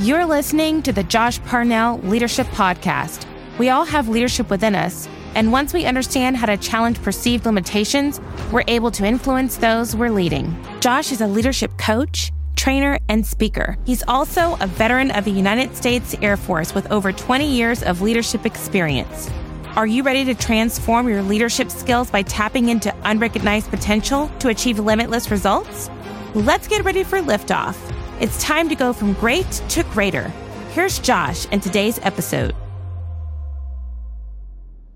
[0.00, 3.26] You're listening to the Josh Parnell Leadership Podcast.
[3.58, 8.18] We all have leadership within us, and once we understand how to challenge perceived limitations,
[8.50, 10.56] we're able to influence those we're leading.
[10.80, 13.76] Josh is a leadership coach, trainer, and speaker.
[13.84, 18.00] He's also a veteran of the United States Air Force with over 20 years of
[18.00, 19.28] leadership experience.
[19.76, 24.78] Are you ready to transform your leadership skills by tapping into unrecognized potential to achieve
[24.78, 25.90] limitless results?
[26.34, 27.76] Let's get ready for liftoff.
[28.20, 30.28] It's time to go from great to greater.
[30.72, 32.54] Here's Josh in today's episode.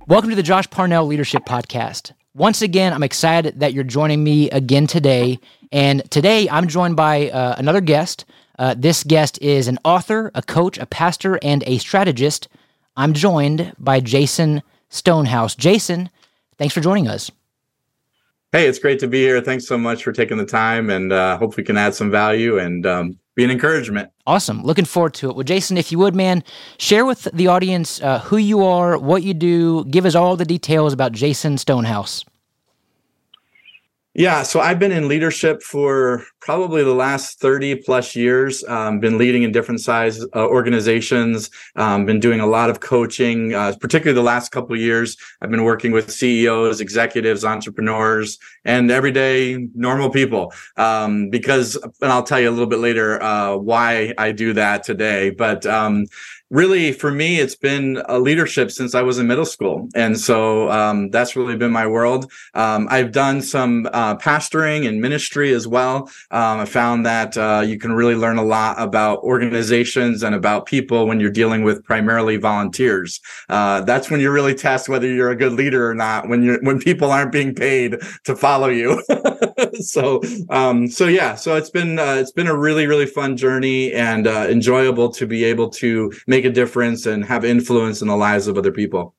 [0.06, 2.12] Welcome to the Josh Parnell Leadership Podcast.
[2.34, 5.38] Once again, I'm excited that you're joining me again today.
[5.72, 8.26] And today I'm joined by uh, another guest.
[8.58, 12.48] Uh, this guest is an author, a coach, a pastor, and a strategist.
[12.94, 15.54] I'm joined by Jason Stonehouse.
[15.54, 16.10] Jason,
[16.58, 17.30] thanks for joining us.
[18.54, 19.40] Hey, it's great to be here.
[19.40, 22.56] Thanks so much for taking the time, and uh, hope we can add some value
[22.56, 24.10] and um, be an encouragement.
[24.26, 24.62] Awesome.
[24.62, 25.36] Looking forward to it.
[25.36, 26.44] Well, Jason, if you would, man,
[26.78, 29.84] share with the audience uh, who you are, what you do.
[29.86, 32.24] Give us all the details about Jason Stonehouse.
[34.16, 38.62] Yeah, so I've been in leadership for probably the last 30 plus years.
[38.62, 41.50] Um, been leading in different size uh, organizations.
[41.74, 45.16] Um, been doing a lot of coaching, uh, particularly the last couple of years.
[45.40, 50.52] I've been working with CEOs, executives, entrepreneurs, and everyday normal people.
[50.76, 54.84] Um, because, and I'll tell you a little bit later uh, why I do that
[54.84, 55.30] today.
[55.30, 56.06] But um,
[56.50, 59.88] really for me it's been a leadership since i was in middle school.
[59.94, 62.30] And so um, that's really been my world.
[62.54, 66.10] Um, i've done some uh, pastoring and ministry as well.
[66.30, 70.66] Um, i found that uh, you can really learn a lot about organizations and about
[70.66, 73.20] people when you're dealing with primarily volunteers.
[73.48, 76.60] Uh, that's when you really test whether you're a good leader or not when you're
[76.62, 79.02] when people aren't being paid to follow you
[79.80, 83.92] so um, so yeah so it's been uh, it's been a really really fun journey
[83.92, 88.16] and uh, enjoyable to be able to make a difference and have influence in the
[88.16, 89.14] lives of other people.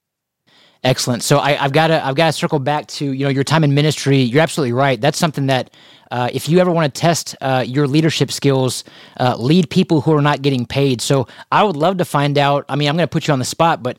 [0.83, 1.23] Excellent.
[1.23, 3.63] So I, have got to I've got to circle back to you know your time
[3.63, 4.19] in ministry.
[4.19, 5.01] You're absolutely right.
[5.01, 5.71] That's something that
[6.11, 8.83] uh, if you ever want to test uh, your leadership skills,
[9.19, 11.01] uh, lead people who are not getting paid.
[11.01, 12.65] So I would love to find out.
[12.69, 13.97] I mean, I'm going to put you on the spot, but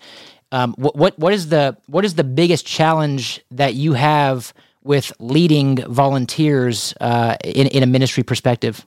[0.52, 4.54] um, what what what is the what is the biggest challenge that you have
[4.86, 8.86] with leading volunteers uh, in in a ministry perspective?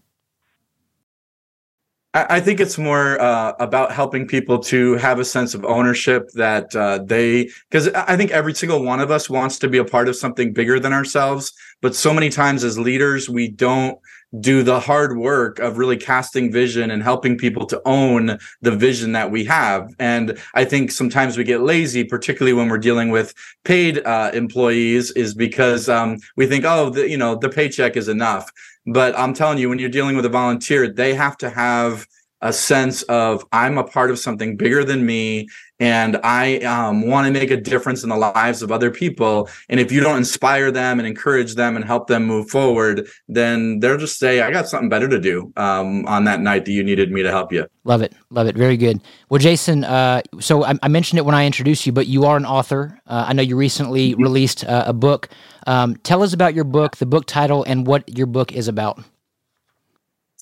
[2.12, 6.76] I think it's more uh, about helping people to have a sense of ownership that
[6.76, 10.10] uh, they, because I think every single one of us wants to be a part
[10.10, 11.54] of something bigger than ourselves.
[11.82, 14.00] But so many times as leaders, we don't
[14.40, 19.12] do the hard work of really casting vision and helping people to own the vision
[19.14, 19.90] that we have.
[19.98, 25.12] And I think sometimes we get lazy, particularly when we're dealing with paid uh, employees,
[25.12, 28.52] is because um, we think, oh, the, you know, the paycheck is enough.
[28.86, 32.06] But I'm telling you, when you're dealing with a volunteer, they have to have
[32.42, 37.28] a sense of I'm a part of something bigger than me and I um, want
[37.28, 39.50] to make a difference in the lives of other people.
[39.70, 43.80] And if you don't inspire them and encourage them and help them move forward, then
[43.80, 46.84] they'll just say, I got something better to do um, on that night that you
[46.84, 47.66] needed me to help you.
[47.86, 48.14] Love it.
[48.30, 48.56] Love it.
[48.56, 49.02] Very good.
[49.30, 52.36] Well, Jason, uh, so I, I, mentioned it when I introduced you, but you are
[52.36, 53.00] an author.
[53.08, 54.22] Uh, I know you recently mm-hmm.
[54.22, 55.30] released uh, a book.
[55.66, 59.00] Um, tell us about your book, the book title, and what your book is about.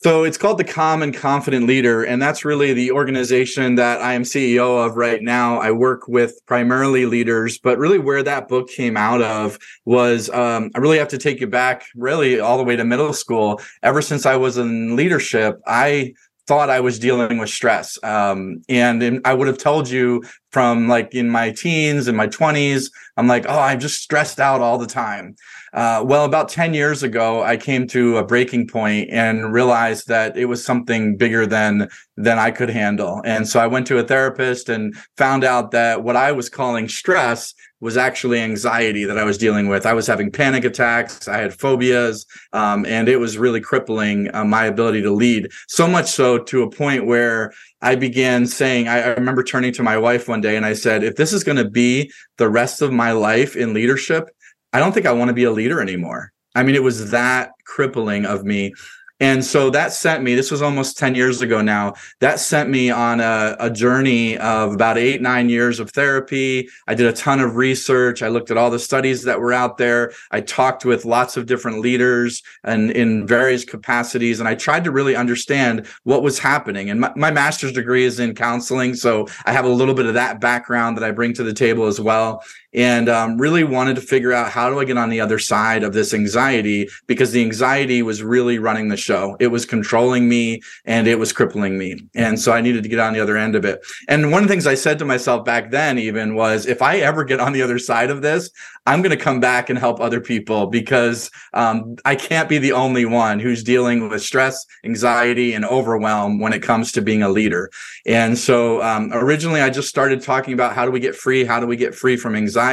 [0.03, 4.13] So it's called the Calm and Confident Leader, and that's really the organization that I
[4.13, 5.57] am CEO of right now.
[5.57, 10.69] I work with primarily leaders, but really where that book came out of was um,
[10.75, 13.59] I really have to take you back, really all the way to middle school.
[13.81, 16.13] Ever since I was in leadership, I
[16.45, 18.01] thought I was dealing with stress.
[18.03, 20.23] Um, and in, I would have told you
[20.57, 24.59] from like in my teens and my 20s, I'm like, oh, I'm just stressed out
[24.59, 25.35] all the time.
[25.71, 30.35] Uh, well, about 10 years ago, I came to a breaking point and realized that
[30.35, 33.21] it was something bigger than than I could handle.
[33.23, 36.89] And so I went to a therapist and found out that what I was calling
[36.89, 39.85] stress was actually anxiety that I was dealing with.
[39.85, 44.45] I was having panic attacks, I had phobias, um, and it was really crippling uh,
[44.45, 45.51] my ability to lead.
[45.67, 49.83] So much so to a point where I began saying, I, I remember turning to
[49.83, 52.81] my wife one day and I said, if this is going to be the rest
[52.81, 54.29] of my life in leadership,
[54.73, 56.31] I don't think I want to be a leader anymore.
[56.55, 58.73] I mean, it was that crippling of me.
[59.19, 62.91] And so that sent me, this was almost 10 years ago now, that sent me
[62.91, 66.69] on a, a, journey of about eight, nine years of therapy.
[66.87, 68.21] I did a ton of research.
[68.21, 70.13] I looked at all the studies that were out there.
[70.31, 74.39] I talked with lots of different leaders and in various capacities.
[74.39, 76.89] And I tried to really understand what was happening.
[76.89, 78.93] And my, my master's degree is in counseling.
[78.93, 81.85] So I have a little bit of that background that I bring to the table
[81.87, 82.43] as well.
[82.77, 85.83] And um, really wanted to figure out how do I get on the other side
[85.83, 89.35] of this anxiety because the anxiety was really running the show.
[89.39, 91.99] It was controlling me and it was crippling me.
[92.13, 93.83] And so I needed to get on the other end of it.
[94.07, 96.97] And one of the things I said to myself back then, even was if I
[96.97, 98.51] ever get on the other side of this,
[98.85, 102.71] I'm going to come back and help other people because um, I can't be the
[102.71, 107.27] only one who's dealing with stress, anxiety, and overwhelm when it comes to being a
[107.27, 107.69] leader.
[108.05, 111.43] And so um, originally, I just started talking about how do we get free?
[111.43, 112.66] How do we get free from anxiety?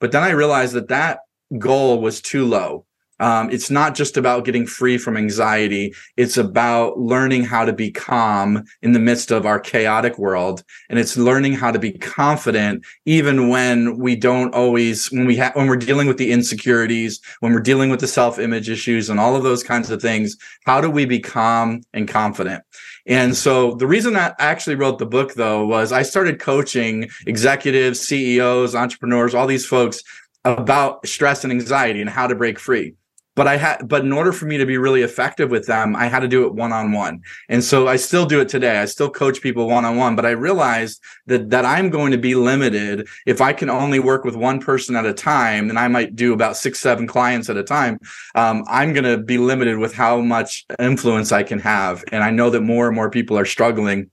[0.00, 1.20] But then I realized that that
[1.58, 2.86] goal was too low.
[3.20, 5.94] Um, it's not just about getting free from anxiety.
[6.16, 10.64] It's about learning how to be calm in the midst of our chaotic world.
[10.88, 15.54] And it's learning how to be confident even when we don't always, when we have,
[15.54, 19.20] when we're dealing with the insecurities, when we're dealing with the self image issues and
[19.20, 20.36] all of those kinds of things.
[20.64, 22.64] How do we be calm and confident?
[23.06, 28.00] And so the reason I actually wrote the book though was I started coaching executives,
[28.00, 30.02] CEOs, entrepreneurs, all these folks
[30.46, 32.94] about stress and anxiety and how to break free
[33.40, 36.08] but I had, but in order for me to be really effective with them, I
[36.08, 37.22] had to do it one on one.
[37.48, 38.76] And so I still do it today.
[38.76, 42.18] I still coach people one on one, but I realized that, that I'm going to
[42.18, 43.08] be limited.
[43.24, 46.34] If I can only work with one person at a time, and I might do
[46.34, 47.98] about six, seven clients at a time,
[48.34, 52.04] um, I'm going to be limited with how much influence I can have.
[52.12, 54.10] And I know that more and more people are struggling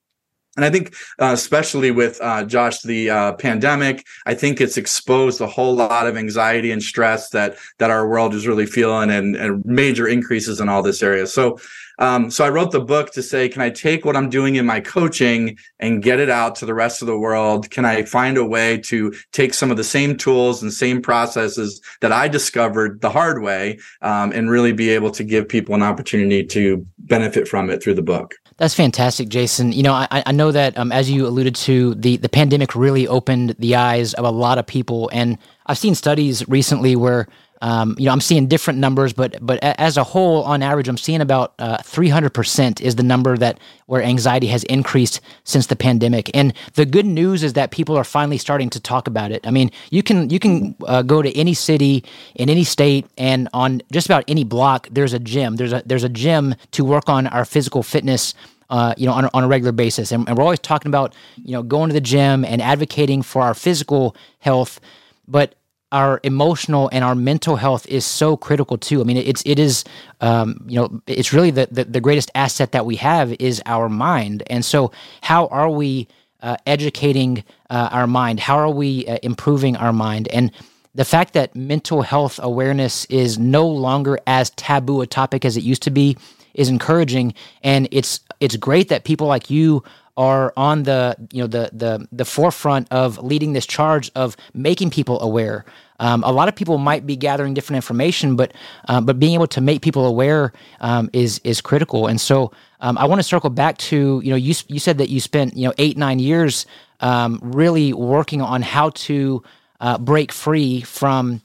[0.57, 5.39] and I think, uh, especially with uh, Josh, the uh, pandemic, I think it's exposed
[5.39, 9.36] a whole lot of anxiety and stress that that our world is really feeling, and,
[9.36, 11.27] and major increases in all this area.
[11.27, 11.59] So,
[12.00, 14.65] um, so I wrote the book to say, can I take what I'm doing in
[14.65, 17.69] my coaching and get it out to the rest of the world?
[17.69, 21.81] Can I find a way to take some of the same tools and same processes
[22.01, 25.83] that I discovered the hard way, um, and really be able to give people an
[25.83, 28.36] opportunity to benefit from it through the book?
[28.57, 29.71] That's fantastic, Jason.
[29.71, 33.07] You know, I, I know that um, as you alluded to, the, the pandemic really
[33.07, 35.12] opened the eyes of a lot of people.
[35.13, 35.38] And
[35.68, 37.27] I've seen studies recently where
[37.62, 40.98] um, you know, I'm seeing different numbers, but but as a whole, on average, I'm
[40.98, 46.30] seeing about uh, 300% is the number that where anxiety has increased since the pandemic.
[46.36, 49.45] And the good news is that people are finally starting to talk about it.
[49.48, 52.04] I mean, you can you can uh, go to any city
[52.36, 55.56] in any state, and on just about any block, there's a gym.
[55.56, 58.33] There's a there's a gym to work on our physical fitness.
[58.69, 61.15] Uh, you know, on a, on a regular basis, and, and we're always talking about
[61.38, 64.81] you know going to the gym and advocating for our physical health.
[65.25, 65.56] But
[65.91, 69.01] our emotional and our mental health is so critical too.
[69.01, 69.83] I mean, it's it is
[70.21, 73.89] um, you know it's really the, the, the greatest asset that we have is our
[73.89, 74.43] mind.
[74.47, 74.91] And so,
[75.21, 76.07] how are we
[76.41, 78.39] uh, educating uh, our mind?
[78.39, 80.27] How are we uh, improving our mind?
[80.29, 80.51] And
[80.93, 85.63] the fact that mental health awareness is no longer as taboo a topic as it
[85.63, 86.17] used to be
[86.53, 89.83] is encouraging, and it's it's great that people like you
[90.17, 94.89] are on the you know the the the forefront of leading this charge of making
[94.89, 95.63] people aware.
[95.99, 98.53] Um, a lot of people might be gathering different information, but
[98.87, 102.07] uh, but being able to make people aware um, is is critical.
[102.07, 105.09] And so um, I want to circle back to you know you you said that
[105.09, 106.65] you spent you know eight nine years
[106.99, 109.43] um, really working on how to
[109.79, 111.41] uh, break free from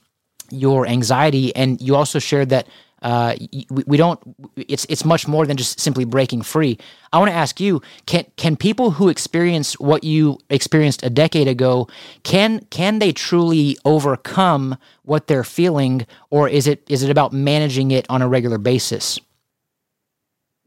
[0.50, 2.66] your anxiety, and you also shared that
[3.02, 4.20] uh, we, we don't.
[4.56, 6.78] It's it's much more than just simply breaking free.
[7.12, 11.49] I want to ask you: Can can people who experience what you experienced a decade
[11.49, 11.88] ago
[12.22, 17.90] can can they truly overcome what they're feeling, or is it is it about managing
[17.90, 19.19] it on a regular basis?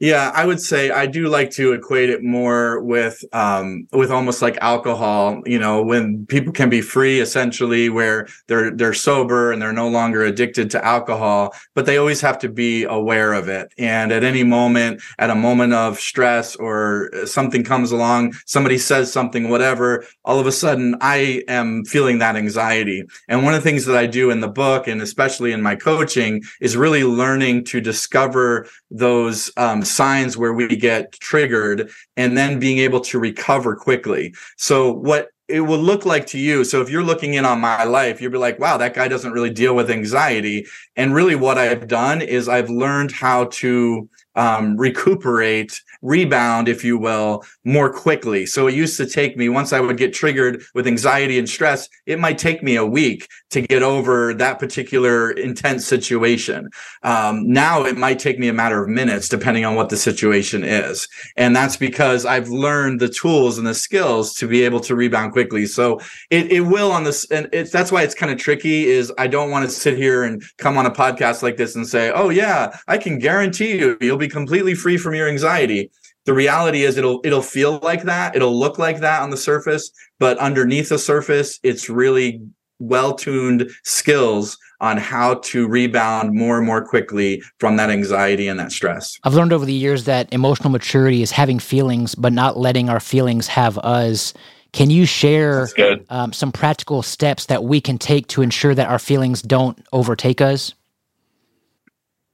[0.06, 4.40] Yeah, I would say I do like to equate it more with um, with almost
[4.40, 5.42] like alcohol.
[5.48, 9.88] You know, when people can be free, essentially, where they're they're sober and they're no
[9.88, 13.74] longer addicted to alcohol, but they always have to be aware of it.
[13.80, 19.12] And at any moment, at a moment of stress or something comes along, somebody says
[19.12, 23.06] something, whatever, all of a sudden I am feeling that anxiety.
[23.28, 25.76] And one of the things that I do in the book, and especially in my
[25.76, 29.52] coaching, is really learning to discover those.
[29.58, 34.34] Um, signs where we get triggered and then being able to recover quickly.
[34.58, 36.64] So what it will look like to you.
[36.64, 39.32] So if you're looking in on my life, you'll be like, wow, that guy doesn't
[39.32, 40.66] really deal with anxiety.
[40.96, 46.98] And really what I've done is I've learned how to um, recuperate, rebound, if you
[46.98, 48.48] will, more quickly.
[48.48, 51.90] So it used to take me, once I would get triggered with anxiety and stress,
[52.08, 56.70] it might take me a week to get over that particular intense situation.
[57.04, 60.66] Um, now it might take me a matter of minutes, depending on what the situation
[60.66, 61.08] is.
[61.38, 65.32] And that's because I've learned the tools and the skills to be able to rebound
[65.32, 65.66] quickly.
[65.68, 69.12] So it, it will on this, and it's, that's why it's kind of tricky is
[69.18, 72.12] I don't want to sit here and come on a podcast like this and say,
[72.12, 75.92] oh yeah, I can guarantee you, you'll be completely free from your anxiety
[76.26, 79.92] the reality is it'll it'll feel like that it'll look like that on the surface
[80.20, 82.42] but underneath the surface it's really
[82.80, 88.60] well tuned skills on how to rebound more and more quickly from that anxiety and
[88.60, 89.18] that stress.
[89.24, 93.00] I've learned over the years that emotional maturity is having feelings, but not letting our
[93.00, 94.34] feelings have us.
[94.74, 95.70] Can you share
[96.10, 100.42] um, some practical steps that we can take to ensure that our feelings don't overtake
[100.42, 100.74] us?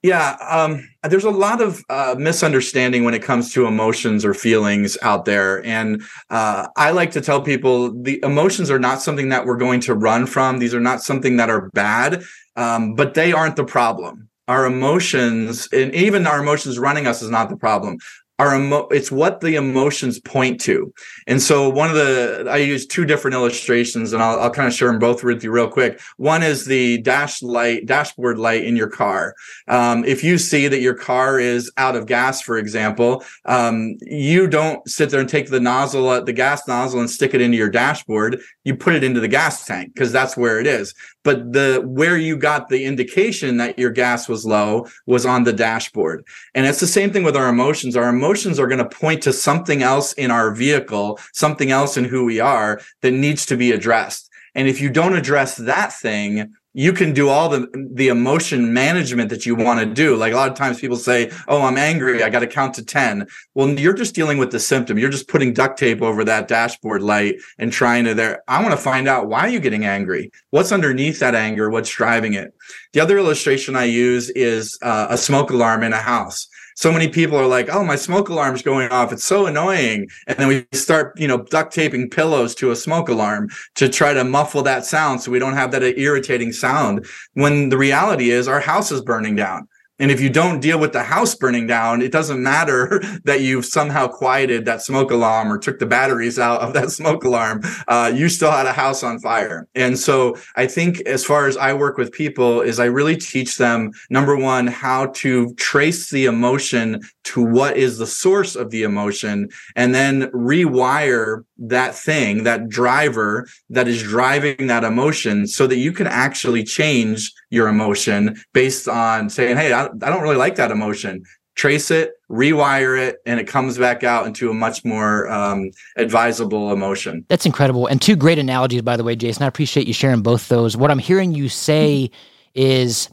[0.03, 4.97] Yeah, um, there's a lot of uh, misunderstanding when it comes to emotions or feelings
[5.03, 5.63] out there.
[5.63, 9.79] And uh, I like to tell people the emotions are not something that we're going
[9.81, 10.57] to run from.
[10.57, 12.23] These are not something that are bad,
[12.55, 14.27] um, but they aren't the problem.
[14.47, 17.99] Our emotions, and even our emotions running us, is not the problem
[18.41, 20.91] our emo- it's what the emotions point to.
[21.27, 24.73] And so one of the i use two different illustrations and i'll, I'll kind of
[24.73, 26.01] share them both with you real quick.
[26.17, 29.35] One is the dash light dashboard light in your car.
[29.67, 34.47] Um, if you see that your car is out of gas for example um, you
[34.47, 37.57] don't sit there and take the nozzle uh, the gas nozzle and stick it into
[37.57, 38.41] your dashboard.
[38.63, 40.95] You put it into the gas tank because that's where it is.
[41.23, 45.53] But the where you got the indication that your gas was low was on the
[45.53, 46.25] dashboard.
[46.55, 47.95] And it's the same thing with our emotions.
[47.95, 52.05] Our emotions are going to point to something else in our vehicle something else in
[52.05, 54.29] who we are that needs to be addressed.
[54.55, 59.29] And if you don't address that thing you can do all the the emotion management
[59.29, 60.15] that you want to do.
[60.15, 62.85] Like a lot of times people say oh i'm angry i got to count to
[62.85, 64.97] 10 well you're just dealing with the symptom.
[64.97, 68.41] You're just putting duct tape over that dashboard light and trying to there.
[68.47, 70.31] I want to find out why are you getting angry?
[70.51, 71.69] What's underneath that anger?
[71.69, 72.53] What's driving it?
[72.93, 76.47] The other illustration i use is uh, a smoke alarm in a house
[76.81, 79.13] so many people are like, "Oh, my smoke alarm's going off.
[79.13, 83.07] It's so annoying." And then we start, you know, duct taping pillows to a smoke
[83.07, 87.05] alarm to try to muffle that sound so we don't have that irritating sound.
[87.33, 89.67] When the reality is our house is burning down.
[90.01, 93.65] And if you don't deal with the house burning down, it doesn't matter that you've
[93.65, 97.61] somehow quieted that smoke alarm or took the batteries out of that smoke alarm.
[97.87, 99.67] Uh, you still had a house on fire.
[99.75, 103.57] And so I think as far as I work with people is I really teach
[103.57, 108.81] them number one, how to trace the emotion to what is the source of the
[108.81, 115.77] emotion and then rewire that thing, that driver that is driving that emotion so that
[115.77, 120.55] you can actually change your emotion based on saying, Hey, I, I don't really like
[120.55, 121.23] that emotion.
[121.55, 126.71] Trace it, rewire it, and it comes back out into a much more um, advisable
[126.71, 127.25] emotion.
[127.27, 127.87] That's incredible.
[127.87, 129.43] And two great analogies, by the way, Jason.
[129.43, 130.77] I appreciate you sharing both those.
[130.77, 132.09] What I'm hearing you say
[132.55, 133.09] is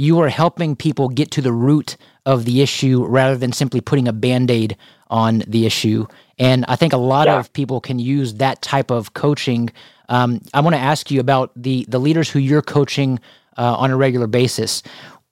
[0.00, 4.08] you are helping people get to the root of the issue rather than simply putting
[4.08, 4.76] a band aid
[5.08, 6.06] on the issue.
[6.38, 7.38] And I think a lot yeah.
[7.38, 9.70] of people can use that type of coaching.
[10.08, 13.20] Um, I want to ask you about the the leaders who you're coaching
[13.58, 14.82] uh, on a regular basis.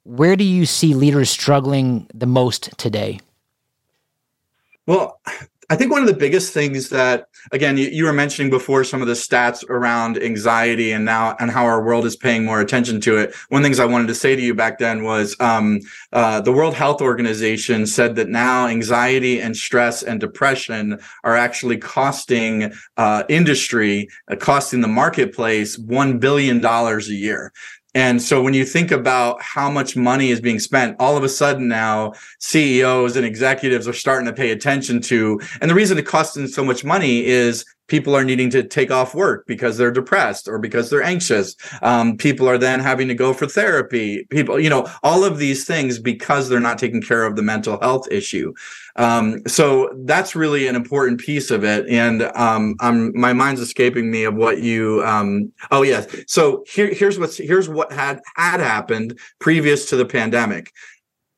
[0.04, 3.20] Where do you see leaders struggling the most today?
[4.86, 5.20] Well,
[5.70, 9.02] I think one of the biggest things that, again, you, you, were mentioning before some
[9.02, 13.02] of the stats around anxiety and now and how our world is paying more attention
[13.02, 13.34] to it.
[13.50, 15.80] One of the things I wanted to say to you back then was um,
[16.14, 21.76] uh, the World Health Organization said that now anxiety and stress and depression are actually
[21.76, 27.52] costing uh, industry, uh, costing the marketplace $1 billion a year.
[27.98, 31.28] And so when you think about how much money is being spent, all of a
[31.28, 35.40] sudden now CEOs and executives are starting to pay attention to.
[35.60, 38.92] And the reason it costs them so much money is people are needing to take
[38.92, 41.56] off work because they're depressed or because they're anxious.
[41.82, 44.26] Um, people are then having to go for therapy.
[44.30, 47.80] People, you know, all of these things because they're not taking care of the mental
[47.80, 48.54] health issue.
[48.98, 51.88] Um, so that's really an important piece of it.
[51.88, 55.02] And um, I'm, my mind's escaping me of what you.
[55.04, 56.06] Um, oh yes.
[56.26, 60.72] So here, here's what's here's what had had happened previous to the pandemic.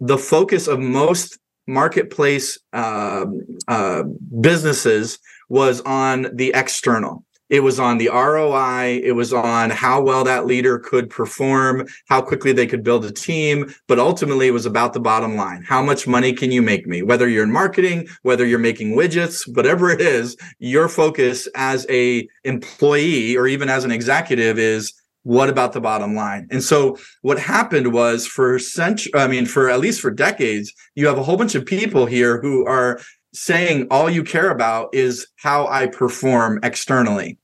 [0.01, 3.27] The focus of most marketplace uh,
[3.69, 4.05] uh,
[4.41, 7.25] businesses was on the external.
[7.51, 9.01] It was on the ROI.
[9.03, 13.11] It was on how well that leader could perform, how quickly they could build a
[13.11, 13.75] team.
[13.89, 15.63] But ultimately, it was about the bottom line.
[15.63, 17.03] How much money can you make me?
[17.03, 22.29] Whether you're in marketing, whether you're making widgets, whatever it is, your focus as a
[22.45, 26.47] employee or even as an executive is what about the bottom line?
[26.51, 31.07] And so what happened was for century, I mean, for at least for decades, you
[31.09, 33.01] have a whole bunch of people here who are
[33.33, 37.39] saying all you care about is how I perform externally.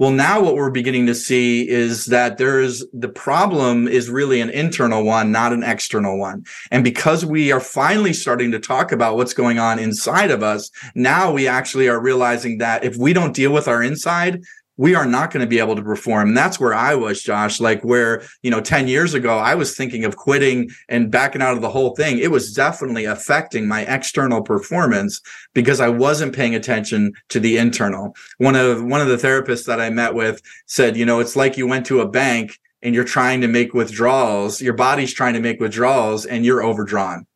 [0.00, 4.48] Well, now what we're beginning to see is that there's the problem is really an
[4.48, 6.46] internal one, not an external one.
[6.70, 10.70] And because we are finally starting to talk about what's going on inside of us,
[10.94, 14.42] now we actually are realizing that if we don't deal with our inside,
[14.80, 16.28] we are not going to be able to perform.
[16.28, 19.76] And that's where I was, Josh, like where, you know, 10 years ago, I was
[19.76, 22.16] thinking of quitting and backing out of the whole thing.
[22.16, 25.20] It was definitely affecting my external performance
[25.52, 28.16] because I wasn't paying attention to the internal.
[28.38, 31.58] One of, one of the therapists that I met with said, you know, it's like
[31.58, 35.40] you went to a bank and you're trying to make withdrawals, your body's trying to
[35.40, 37.26] make withdrawals and you're overdrawn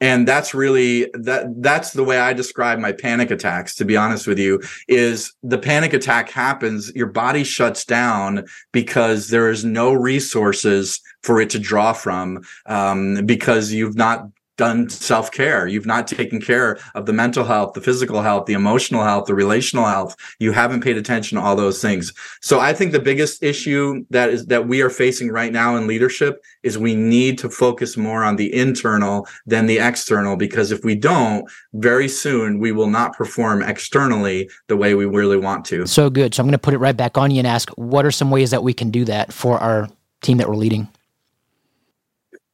[0.00, 4.26] and that's really that that's the way i describe my panic attacks to be honest
[4.26, 9.92] with you is the panic attack happens your body shuts down because there is no
[9.92, 14.26] resources for it to draw from um, because you've not
[14.58, 15.66] done self care.
[15.66, 19.34] You've not taken care of the mental health, the physical health, the emotional health, the
[19.34, 20.14] relational health.
[20.38, 22.12] You haven't paid attention to all those things.
[22.42, 25.86] So I think the biggest issue that is that we are facing right now in
[25.86, 30.84] leadership is we need to focus more on the internal than the external because if
[30.84, 35.86] we don't, very soon we will not perform externally the way we really want to.
[35.86, 36.34] So good.
[36.34, 38.30] So I'm going to put it right back on you and ask what are some
[38.30, 39.88] ways that we can do that for our
[40.20, 40.88] team that we're leading?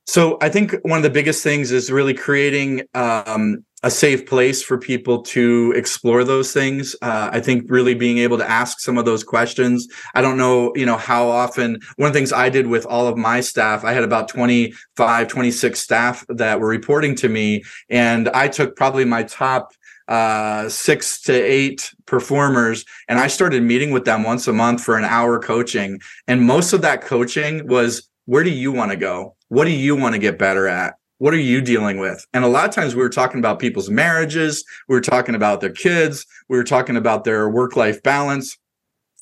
[0.06, 4.62] So I think one of the biggest things is really creating um, a safe place
[4.62, 6.96] for people to explore those things.
[7.02, 9.86] Uh, I think really being able to ask some of those questions.
[10.14, 13.06] I don't know, you know, how often one of the things I did with all
[13.06, 17.62] of my staff, I had about 25, 26 staff that were reporting to me.
[17.90, 19.72] And I took probably my top
[20.08, 24.98] uh, six to eight performers and I started meeting with them once a month for
[24.98, 26.00] an hour coaching.
[26.26, 29.36] And most of that coaching was, where do you want to go?
[29.48, 30.94] What do you want to get better at?
[31.18, 32.26] What are you dealing with?
[32.34, 34.64] And a lot of times we were talking about people's marriages.
[34.88, 36.26] We were talking about their kids.
[36.48, 38.58] We were talking about their work life balance.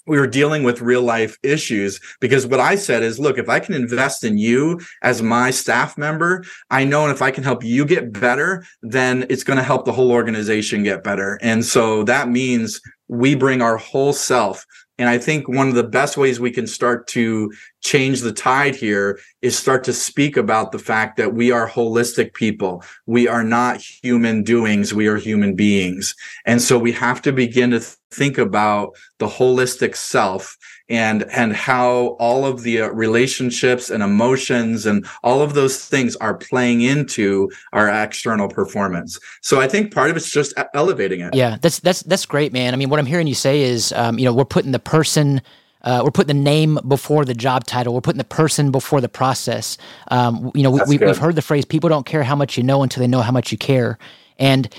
[0.06, 3.61] We were dealing with real life issues because what I said is, look, if I
[3.61, 7.62] can invest in you as my staff member, I know and if I can help
[7.62, 11.38] you get better, then it's going to help the whole organization get better.
[11.40, 14.66] And so that means we bring our whole self
[14.99, 18.77] and I think one of the best ways we can start to change the tide
[18.77, 22.85] here is start to speak about the fact that we are holistic people.
[23.07, 24.93] We are not human doings.
[24.93, 26.15] We are human beings.
[26.45, 30.59] And so we have to begin to think about the holistic self
[30.89, 36.17] and and how all of the uh, relationships and emotions and all of those things
[36.17, 39.19] are playing into our external performance.
[39.41, 41.35] So I think part of it's just elevating it.
[41.35, 42.75] Yeah, that's that's that's great, man.
[42.75, 45.41] I mean, what I'm hearing you say is, um, you know, we're putting the person.
[45.85, 47.93] Uh, we're putting the name before the job title.
[47.93, 49.76] We're putting the person before the process.
[50.13, 52.63] Um, you know, we, we, have heard the phrase "people don't care how much you
[52.63, 53.99] know until they know how much you care,"
[54.39, 54.73] and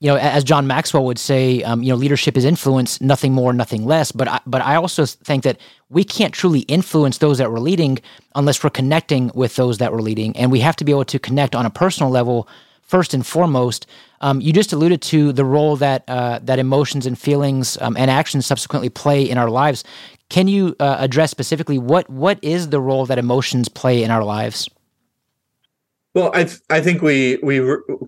[0.00, 3.52] you know, as John Maxwell would say, um, you know, leadership is influence, nothing more,
[3.52, 4.12] nothing less.
[4.12, 5.58] But I, but I also think that
[5.90, 7.98] we can't truly influence those that we're leading
[8.34, 11.18] unless we're connecting with those that we're leading, and we have to be able to
[11.18, 12.48] connect on a personal level
[12.80, 13.86] first and foremost.
[14.22, 18.10] Um, you just alluded to the role that uh, that emotions and feelings um, and
[18.10, 19.84] actions subsequently play in our lives.
[20.30, 24.24] Can you uh, address specifically what what is the role that emotions play in our
[24.24, 24.66] lives?
[26.12, 27.60] Well, I th- I think we we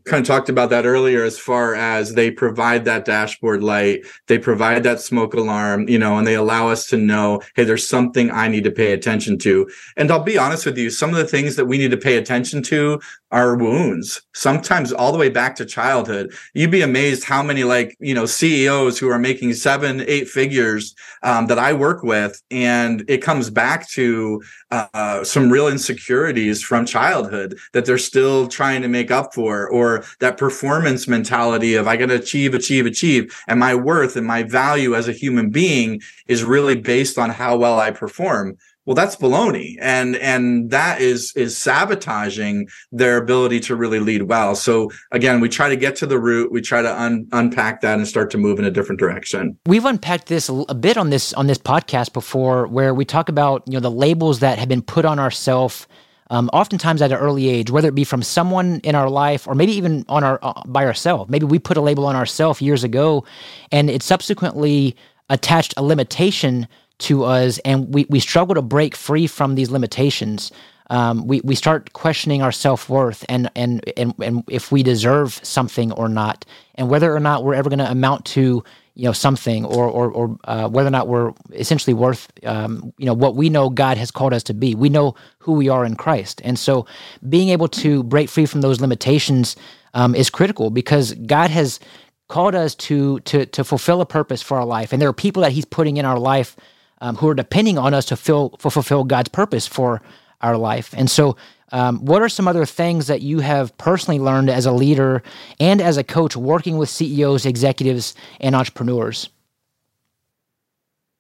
[0.04, 4.38] kind of talked about that earlier as far as they provide that dashboard light, they
[4.38, 8.28] provide that smoke alarm, you know, and they allow us to know, hey, there's something
[8.32, 9.70] I need to pay attention to.
[9.96, 12.16] And I'll be honest with you, some of the things that we need to pay
[12.16, 16.34] attention to are wounds, sometimes all the way back to childhood.
[16.54, 20.94] You'd be amazed how many like, you know, CEOs who are making seven, eight figures
[21.22, 26.84] um, that I work with, and it comes back to uh, some real insecurities from
[26.84, 31.98] childhood that they're still trying to make up for, or that performance mentality of I
[31.98, 33.38] got to achieve, achieve, achieve.
[33.46, 37.59] And my worth and my value as a human being is really based on how
[37.59, 43.76] well I perform well that's baloney and and that is is sabotaging their ability to
[43.76, 47.00] really lead well so again we try to get to the root we try to
[47.00, 50.74] un- unpack that and start to move in a different direction we've unpacked this a
[50.74, 54.40] bit on this on this podcast before where we talk about you know the labels
[54.40, 55.87] that have been put on ourselves
[56.30, 59.54] um, oftentimes at an early age, whether it be from someone in our life or
[59.54, 61.30] maybe even on our uh, by ourselves.
[61.30, 63.24] Maybe we put a label on ourselves years ago,
[63.70, 64.96] and it subsequently
[65.28, 70.52] attached a limitation to us, and we, we struggle to break free from these limitations.
[70.90, 75.40] Um, we, we start questioning our self worth and, and, and, and if we deserve
[75.42, 78.62] something or not, and whether or not we're ever going to amount to
[78.94, 83.07] you know something or or, or uh, whether or not we're essentially worth um, you
[83.07, 84.74] know what we know God has called us to be.
[84.74, 86.87] We know who we are in Christ, and so
[87.28, 89.57] being able to break free from those limitations
[89.94, 91.81] um, is critical because God has
[92.28, 95.42] called us to to to fulfill a purpose for our life, and there are people
[95.42, 96.57] that He's putting in our life
[97.02, 100.00] um, who are depending on us to fill, fulfill God's purpose for
[100.40, 100.94] our life.
[100.96, 101.37] And so,
[101.72, 105.22] um, what are some other things that you have personally learned as a leader
[105.58, 109.30] and as a coach working with CEOs, executives, and entrepreneurs?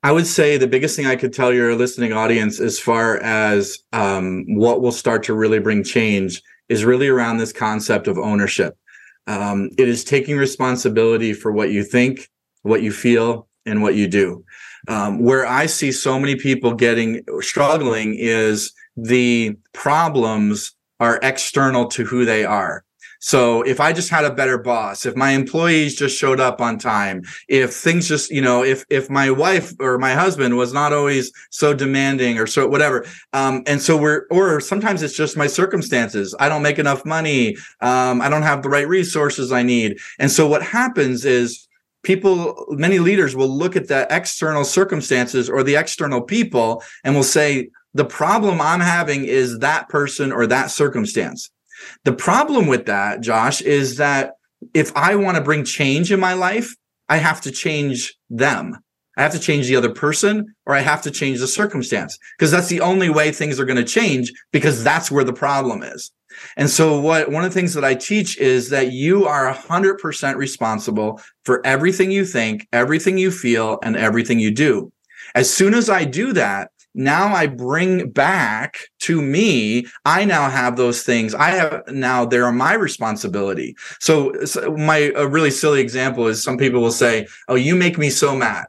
[0.04, 3.78] I would say the biggest thing I could tell your listening audience as far as
[3.92, 8.76] um, what will start to really bring change is really around this concept of ownership.
[9.28, 12.28] Um, it is taking responsibility for what you think,
[12.62, 14.44] what you feel, and what you do.
[14.88, 22.04] Um, where I see so many people getting struggling is the problems are external to
[22.04, 22.84] who they are.
[23.24, 26.76] So if I just had a better boss, if my employees just showed up on
[26.76, 30.92] time, if things just, you know, if if my wife or my husband was not
[30.92, 35.46] always so demanding or so whatever, um, and so we're, or sometimes it's just my
[35.46, 36.34] circumstances.
[36.40, 37.56] I don't make enough money.
[37.80, 41.68] Um, I don't have the right resources I need, and so what happens is
[42.02, 47.22] people many leaders will look at the external circumstances or the external people and will
[47.22, 51.50] say the problem i'm having is that person or that circumstance
[52.04, 54.34] the problem with that, Josh, is that
[54.74, 56.74] if I want to bring change in my life,
[57.08, 58.78] I have to change them.
[59.18, 62.50] I have to change the other person or I have to change the circumstance because
[62.50, 66.10] that's the only way things are going to change because that's where the problem is.
[66.56, 70.36] And so what one of the things that I teach is that you are 100%
[70.36, 74.90] responsible for everything you think, everything you feel and everything you do.
[75.34, 80.76] As soon as I do that, now I bring back to me, I now have
[80.76, 81.34] those things.
[81.34, 83.76] I have now they're my responsibility.
[84.00, 87.98] So, so my a really silly example is some people will say, "Oh, you make
[87.98, 88.66] me so mad."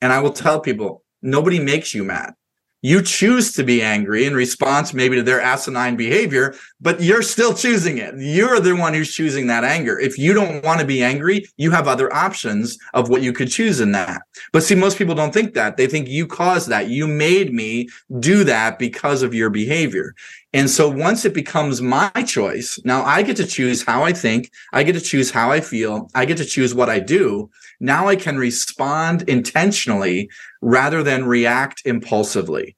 [0.00, 2.34] And I will tell people, nobody makes you mad.
[2.80, 7.54] You choose to be angry in response maybe to their asinine behavior, but you're still
[7.54, 8.14] choosing it.
[8.18, 9.98] You're the one who's choosing that anger.
[9.98, 13.50] If you don't want to be angry, you have other options of what you could
[13.50, 14.22] choose in that.
[14.52, 15.76] But see, most people don't think that.
[15.76, 16.88] They think you caused that.
[16.88, 17.88] You made me
[18.20, 20.14] do that because of your behavior.
[20.52, 24.50] And so once it becomes my choice, now I get to choose how I think.
[24.72, 26.08] I get to choose how I feel.
[26.14, 27.50] I get to choose what I do.
[27.80, 30.30] Now I can respond intentionally
[30.62, 32.77] rather than react impulsively.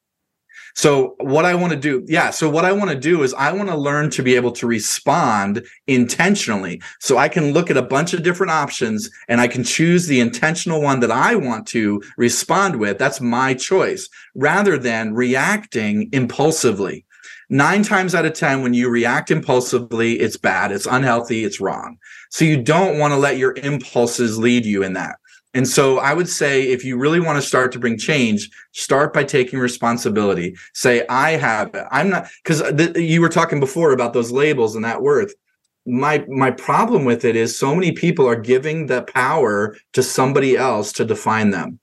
[0.75, 2.31] So what I want to do, yeah.
[2.31, 4.67] So what I want to do is I want to learn to be able to
[4.67, 6.81] respond intentionally.
[7.01, 10.21] So I can look at a bunch of different options and I can choose the
[10.21, 12.99] intentional one that I want to respond with.
[12.99, 17.05] That's my choice rather than reacting impulsively.
[17.53, 21.99] Nine times out of 10, when you react impulsively, it's bad, it's unhealthy, it's wrong.
[22.31, 25.17] So you don't want to let your impulses lead you in that.
[25.53, 29.13] And so I would say if you really want to start to bring change, start
[29.13, 30.55] by taking responsibility.
[30.75, 31.85] Say, I have it.
[31.91, 35.35] I'm not, because th- you were talking before about those labels and that worth.
[35.87, 40.57] My my problem with it is so many people are giving the power to somebody
[40.57, 41.81] else to define them.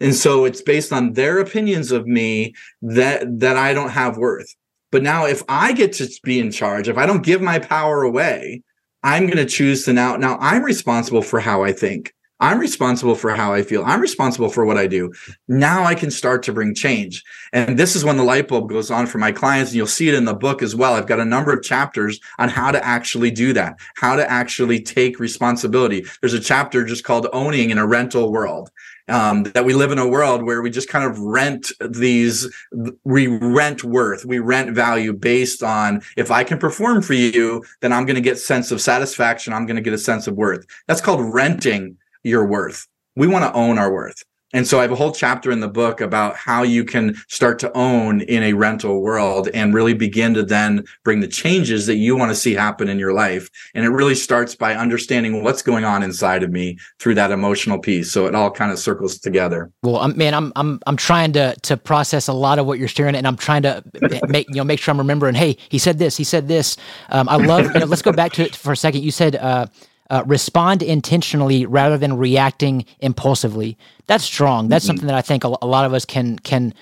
[0.00, 4.52] And so it's based on their opinions of me that that I don't have worth.
[4.90, 8.02] But now if I get to be in charge, if I don't give my power
[8.02, 8.62] away,
[9.02, 12.12] I'm going to choose to now now I'm responsible for how I think.
[12.44, 13.82] I'm responsible for how I feel.
[13.86, 15.14] I'm responsible for what I do.
[15.48, 17.24] Now I can start to bring change.
[17.54, 19.70] And this is when the light bulb goes on for my clients.
[19.70, 20.92] And you'll see it in the book as well.
[20.92, 24.78] I've got a number of chapters on how to actually do that, how to actually
[24.82, 26.04] take responsibility.
[26.20, 28.70] There's a chapter just called owning in a rental world.
[29.08, 32.50] Um, that we live in a world where we just kind of rent these,
[33.04, 37.92] we rent worth, we rent value based on if I can perform for you, then
[37.92, 39.52] I'm going to get sense of satisfaction.
[39.52, 40.66] I'm going to get a sense of worth.
[40.88, 42.86] That's called renting your worth.
[43.16, 44.24] We want to own our worth.
[44.54, 47.58] And so I have a whole chapter in the book about how you can start
[47.58, 51.96] to own in a rental world and really begin to then bring the changes that
[51.96, 53.50] you want to see happen in your life.
[53.74, 57.80] And it really starts by understanding what's going on inside of me through that emotional
[57.80, 58.12] piece.
[58.12, 59.72] So it all kind of circles together.
[59.82, 63.16] Well, man, I'm I'm I'm trying to to process a lot of what you're sharing,
[63.16, 63.82] and I'm trying to
[64.28, 65.34] make you know make sure I'm remembering.
[65.34, 66.16] Hey, he said this.
[66.16, 66.76] He said this.
[67.08, 67.64] Um, I love.
[67.74, 69.02] You know, let's go back to it for a second.
[69.02, 69.34] You said.
[69.34, 69.66] Uh,
[70.14, 73.76] uh, respond intentionally rather than reacting impulsively.
[74.06, 74.68] That's strong.
[74.68, 74.90] That's mm-hmm.
[74.90, 76.72] something that I think a, a, lot of us can can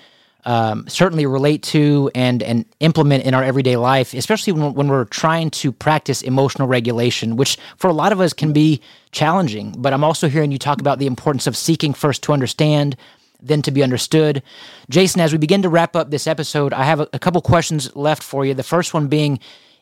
[0.45, 5.05] um, certainly relate to and and implement in our everyday life, especially when, when we're
[5.05, 8.79] trying to practice emotional regulation, which for a lot of us can be
[9.11, 9.73] challenging.
[9.79, 12.95] But I'm also hearing you talk about the importance of seeking first to understand,
[13.41, 14.43] then to be understood.
[14.91, 17.95] Jason, as we begin to wrap up this episode, I have a, a couple questions
[17.95, 18.53] left for you.
[18.53, 19.39] The first one being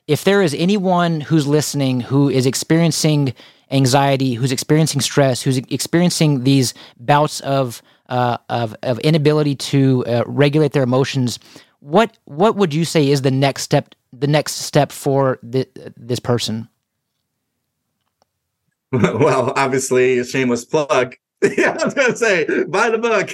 [0.07, 3.33] if there is anyone who's listening who is experiencing
[3.71, 10.23] anxiety, who's experiencing stress, who's experiencing these bouts of uh, of, of inability to uh,
[10.25, 11.39] regulate their emotions,
[11.79, 13.95] what what would you say is the next step?
[14.13, 16.67] The next step for the, this person?
[18.91, 21.15] Well, obviously, a shameless plug.
[21.57, 23.31] yeah, I was gonna say buy the book.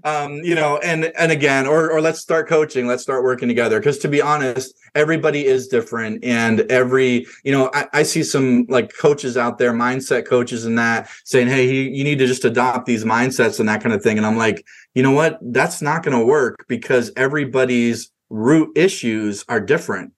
[0.04, 3.78] um, you know, and and again, or or let's start coaching, let's start working together.
[3.80, 8.66] Because to be honest, everybody is different, and every you know, I, I, see some
[8.68, 12.44] like coaches out there, mindset coaches, and that saying, hey, you, you need to just
[12.44, 14.18] adopt these mindsets and that kind of thing.
[14.18, 15.38] And I'm like, you know what?
[15.40, 20.12] That's not to work because everybody's root issues are different.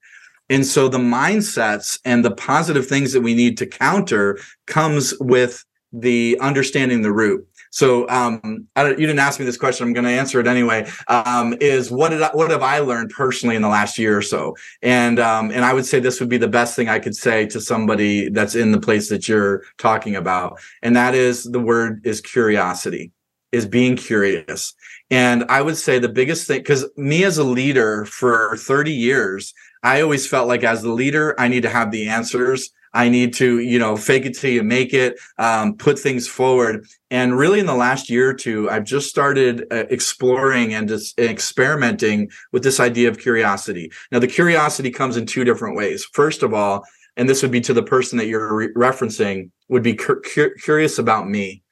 [0.49, 5.63] And so the mindsets and the positive things that we need to counter comes with
[5.91, 7.47] the understanding the root.
[7.71, 9.87] So um, you didn't ask me this question.
[9.87, 10.89] I'm going to answer it anyway.
[11.07, 14.21] Um, is what did I, what have I learned personally in the last year or
[14.21, 14.55] so?
[14.81, 17.45] And um, and I would say this would be the best thing I could say
[17.47, 22.01] to somebody that's in the place that you're talking about, and that is the word
[22.05, 23.11] is curiosity,
[23.51, 24.73] is being curious.
[25.11, 29.53] And I would say the biggest thing, because me as a leader for 30 years,
[29.83, 32.71] I always felt like as the leader, I need to have the answers.
[32.93, 36.85] I need to, you know, fake it till you make it, um, put things forward.
[37.11, 41.19] And really, in the last year or two, I've just started uh, exploring and just
[41.19, 43.91] experimenting with this idea of curiosity.
[44.11, 46.05] Now, the curiosity comes in two different ways.
[46.05, 46.83] First of all,
[47.17, 50.21] and this would be to the person that you're re- referencing, would be cur-
[50.61, 51.63] curious about me.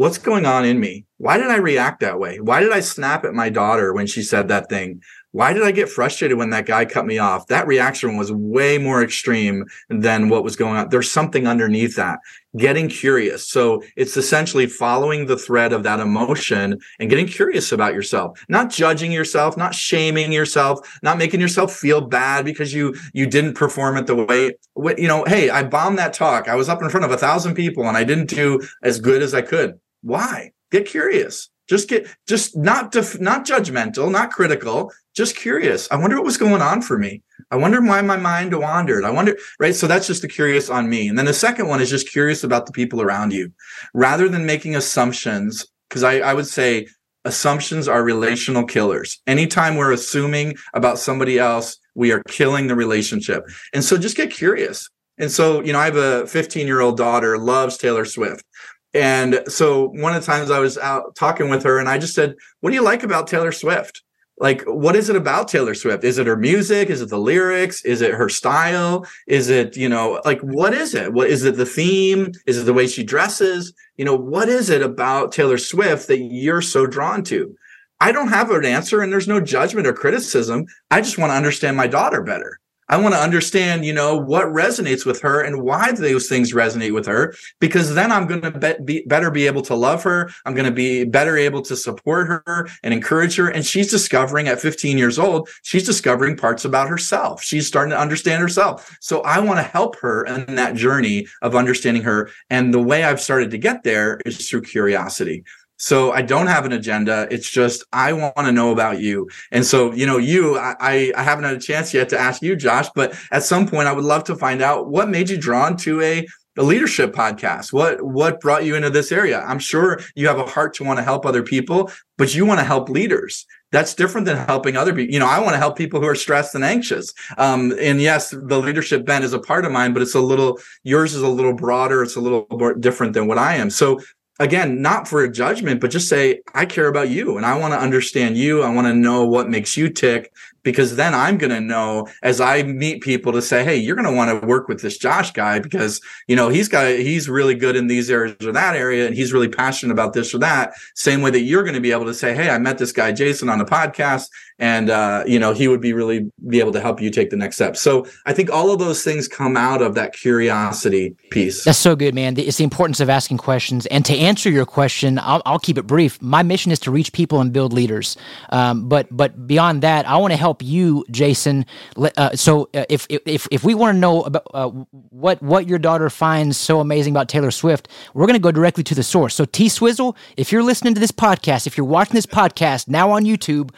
[0.00, 1.04] What's going on in me?
[1.18, 2.40] Why did I react that way?
[2.40, 5.02] Why did I snap at my daughter when she said that thing?
[5.32, 7.46] why did I get frustrated when that guy cut me off?
[7.46, 10.88] That reaction was way more extreme than what was going on.
[10.88, 12.18] There's something underneath that.
[12.56, 13.48] Getting curious.
[13.48, 18.70] So it's essentially following the thread of that emotion and getting curious about yourself, not
[18.70, 23.96] judging yourself, not shaming yourself, not making yourself feel bad because you, you didn't perform
[23.96, 24.52] it the way,
[24.98, 26.48] you know, Hey, I bombed that talk.
[26.48, 29.22] I was up in front of a thousand people and I didn't do as good
[29.22, 29.78] as I could.
[30.02, 30.52] Why?
[30.70, 31.50] Get curious.
[31.68, 35.88] Just get just not def, not judgmental not critical just curious.
[35.90, 37.22] I wonder what was going on for me.
[37.50, 39.04] I wonder why my mind wandered.
[39.04, 39.74] I wonder right?
[39.74, 41.08] So that's just the curious on me.
[41.08, 43.52] And then the second one is just curious about the people around you.
[43.94, 46.88] Rather than making assumptions because I, I would say
[47.24, 49.20] assumptions are relational killers.
[49.26, 53.44] Anytime we're assuming about somebody else we are killing the relationship.
[53.74, 54.88] And so just get curious.
[55.18, 58.44] And so, you know, I have a 15 year old daughter, loves Taylor Swift.
[58.92, 62.14] And so one of the times I was out talking with her and I just
[62.14, 64.02] said, What do you like about Taylor Swift?
[64.40, 66.02] Like, what is it about Taylor Swift?
[66.02, 66.88] Is it her music?
[66.88, 67.84] Is it the lyrics?
[67.84, 69.06] Is it her style?
[69.26, 71.12] Is it, you know, like, what is it?
[71.12, 72.32] What is it the theme?
[72.46, 73.74] Is it the way she dresses?
[73.98, 77.54] You know, what is it about Taylor Swift that you're so drawn to?
[78.00, 80.64] I don't have an answer and there's no judgment or criticism.
[80.90, 82.59] I just want to understand my daughter better.
[82.90, 86.92] I want to understand, you know, what resonates with her and why those things resonate
[86.92, 90.28] with her, because then I'm going to be, be better be able to love her.
[90.44, 93.48] I'm going to be better able to support her and encourage her.
[93.48, 97.42] And she's discovering at 15 years old, she's discovering parts about herself.
[97.42, 98.98] She's starting to understand herself.
[99.00, 102.28] So I want to help her in that journey of understanding her.
[102.50, 105.44] And the way I've started to get there is through curiosity.
[105.80, 107.26] So I don't have an agenda.
[107.30, 109.28] It's just I want to know about you.
[109.50, 112.54] And so, you know, you, I, I haven't had a chance yet to ask you,
[112.54, 115.76] Josh, but at some point I would love to find out what made you drawn
[115.78, 116.26] to a
[116.58, 117.72] a leadership podcast?
[117.72, 119.40] What what brought you into this area?
[119.40, 122.60] I'm sure you have a heart to want to help other people but you want
[122.60, 123.46] to help leaders.
[123.72, 126.14] That's different than helping other people you know i want to help people who are
[126.14, 127.14] stressed and anxious.
[127.38, 130.58] Um, and yes the leadership bent is a part of mine but it's a little
[130.82, 132.02] yours is a little broader.
[132.02, 133.70] It's a little more different than what i am.
[133.70, 134.00] So
[134.40, 137.74] again, not for a judgment, but just say, I care about you and I want
[137.74, 138.62] to understand you.
[138.62, 142.40] I want to know what makes you tick because then I'm going to know as
[142.40, 145.32] I meet people to say, Hey, you're going to want to work with this Josh
[145.32, 149.06] guy because, you know, he's got, he's really good in these areas or that area.
[149.06, 150.72] And he's really passionate about this or that.
[150.94, 153.12] Same way that you're going to be able to say, Hey, I met this guy,
[153.12, 154.28] Jason on a podcast
[154.60, 157.36] and uh, you know he would be really be able to help you take the
[157.36, 157.76] next step.
[157.76, 161.64] So i think all of those things come out of that curiosity piece.
[161.64, 162.38] That's so good man.
[162.38, 163.86] It's the importance of asking questions.
[163.86, 166.20] And to answer your question i'll, I'll keep it brief.
[166.22, 168.16] My mission is to reach people and build leaders.
[168.50, 171.64] Um, but but beyond that i want to help you jason.
[171.96, 175.78] Uh, so uh, if, if if we want to know about uh, what what your
[175.78, 179.34] daughter finds so amazing about taylor swift we're going to go directly to the source.
[179.34, 183.10] So t swizzle if you're listening to this podcast if you're watching this podcast now
[183.10, 183.70] on youtube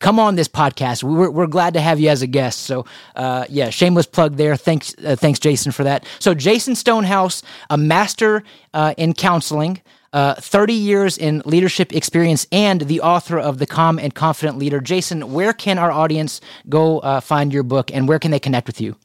[0.00, 1.04] come on this podcast.
[1.04, 2.62] We're, we're glad to have you as a guest.
[2.62, 2.84] So,
[3.14, 4.56] uh, yeah, shameless plug there.
[4.56, 6.04] Thanks, uh, thanks, Jason, for that.
[6.18, 8.42] So, Jason Stonehouse, a master
[8.74, 9.80] uh, in counseling.
[10.12, 14.80] Uh, 30 years in leadership experience and the author of The Calm and Confident Leader.
[14.80, 18.66] Jason, where can our audience go uh, find your book and where can they connect
[18.66, 18.96] with you?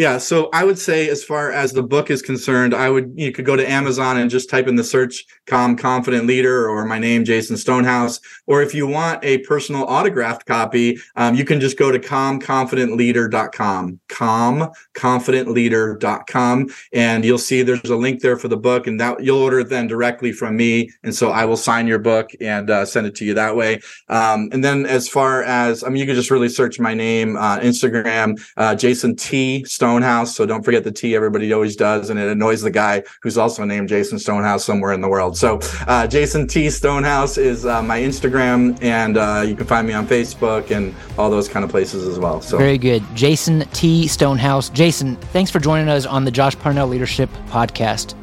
[0.00, 3.32] Yeah, so I would say, as far as the book is concerned, I would you
[3.32, 6.98] could go to Amazon and just type in the search "Calm Confident Leader" or my
[6.98, 8.18] name, Jason Stonehouse.
[8.46, 14.00] Or if you want a personal autographed copy, um, you can just go to calmconfidentleader.com,
[14.08, 19.60] calmconfidentleader.com, and you'll see there's a link there for the book, and that you'll order
[19.60, 23.06] it then directly from me, and so I will sign your book and uh, send
[23.06, 23.82] it to you that way.
[24.08, 27.36] Um, and then as far as I mean, you can just really search my name,
[27.36, 29.89] uh, Instagram, uh, Jason T Stone.
[29.90, 30.36] Stonehouse.
[30.36, 32.10] So don't forget the T everybody always does.
[32.10, 35.36] And it annoys the guy who's also named Jason Stonehouse somewhere in the world.
[35.36, 39.92] So uh, Jason T Stonehouse is uh, my Instagram, and uh, you can find me
[39.92, 42.40] on Facebook and all those kind of places as well.
[42.40, 43.02] So very good.
[43.16, 44.70] Jason T Stonehouse.
[44.70, 48.14] Jason, thanks for joining us on the Josh Parnell Leadership Podcast.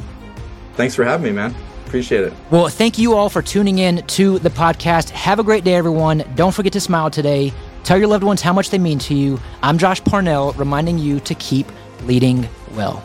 [0.75, 1.53] Thanks for having me, man.
[1.86, 2.34] Appreciate it.
[2.49, 5.10] Well, thank you all for tuning in to the podcast.
[5.10, 6.23] Have a great day, everyone.
[6.36, 7.51] Don't forget to smile today.
[7.88, 9.39] Tell your loved ones how much they mean to you.
[9.63, 11.67] I'm Josh Parnell, reminding you to keep
[12.04, 13.02] leading well.